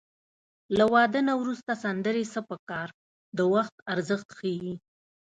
[0.77, 2.87] له واده نه وروسته سندرې څه په کار
[3.37, 4.73] د وخت ارزښت ښيي